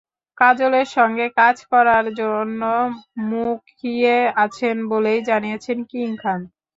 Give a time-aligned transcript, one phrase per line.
[0.37, 2.61] কাজলের সঙ্গে কাজ করার জন্য
[3.29, 6.41] মুখিয়ে আছেন বলেই জানিয়েছেন কিং খান।